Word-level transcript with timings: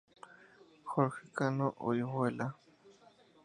Jorge 0.89 1.25
Cano 1.35 1.67
Orihuela 1.87 2.45